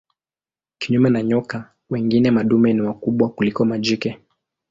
[0.79, 4.17] Kinyume na nyoka wengine madume ni wakubwa kuliko majike.